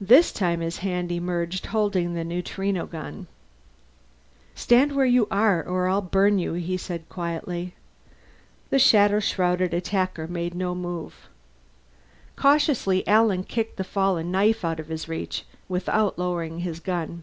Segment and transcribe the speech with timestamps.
[0.00, 3.26] This time his hand emerged holding the neutrino gun.
[4.54, 7.74] "Stand where you are or I'll burn you," he said quietly.
[8.70, 11.28] The shadow shrouded attacker made no move.
[12.36, 17.22] Cautiously Alan kicked the fallen knife out of his reach without lowering his gun.